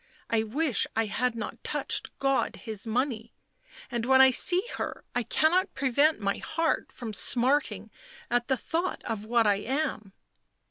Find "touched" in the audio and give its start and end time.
1.63-2.09